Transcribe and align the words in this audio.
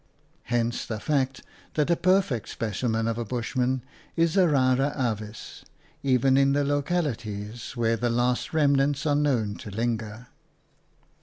Hence 0.45 0.83
the 0.87 0.99
fact 0.99 1.43
that 1.75 1.91
a 1.91 1.95
perfect 1.95 2.49
specimen 2.49 3.07
of 3.07 3.19
a 3.19 3.23
Bushman 3.23 3.83
is 4.15 4.35
a 4.35 4.47
rara 4.49 4.91
avis, 4.97 5.63
even 6.01 6.33
PLACE 6.33 6.37
AND 6.37 6.37
PEOPLE 6.37 6.37
7 6.37 6.37
in 6.37 6.53
the 6.53 6.63
localities 6.75 7.77
where 7.77 7.95
the 7.97 8.09
last 8.09 8.51
remnants 8.51 9.05
are 9.05 9.13
known 9.15 9.53
to 9.57 9.69
linger. 9.69 10.29